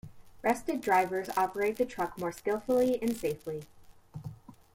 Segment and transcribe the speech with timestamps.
[0.41, 3.65] Rested drivers operate the truck more skillfully and safely.